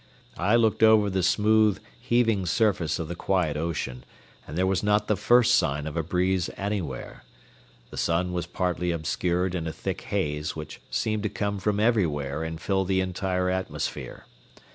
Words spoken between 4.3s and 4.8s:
and there